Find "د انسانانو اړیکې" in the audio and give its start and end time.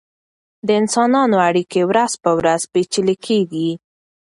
0.67-1.81